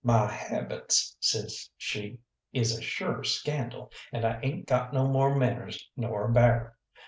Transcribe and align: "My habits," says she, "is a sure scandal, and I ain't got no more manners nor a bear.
"My 0.03 0.31
habits," 0.31 1.15
says 1.19 1.69
she, 1.77 2.21
"is 2.51 2.75
a 2.75 2.81
sure 2.81 3.23
scandal, 3.23 3.91
and 4.11 4.25
I 4.25 4.39
ain't 4.41 4.65
got 4.65 4.93
no 4.95 5.07
more 5.07 5.35
manners 5.35 5.91
nor 5.95 6.25
a 6.27 6.33
bear. 6.33 6.75